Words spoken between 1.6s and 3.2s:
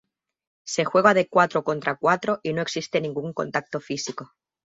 contra cuatro y no existe